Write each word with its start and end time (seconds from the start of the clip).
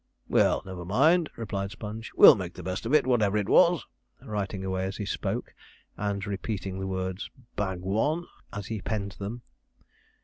'Well, 0.27 0.63
never 0.65 0.83
mind,' 0.83 1.29
replied 1.35 1.69
Sponge, 1.69 2.11
'we'll 2.15 2.33
make 2.33 2.55
the 2.55 2.63
best 2.63 2.87
of 2.87 2.93
it, 2.95 3.05
whatever 3.05 3.37
it 3.37 3.47
was'; 3.47 3.85
writing 4.23 4.65
away 4.65 4.85
as 4.85 4.97
he 4.97 5.05
spoke, 5.05 5.53
and 5.95 6.25
repeating 6.25 6.79
the 6.79 6.87
words 6.87 7.29
'bag 7.55 7.81
one' 7.81 8.25
as 8.51 8.65
he 8.65 8.81
penned 8.81 9.11
them. 9.19 9.43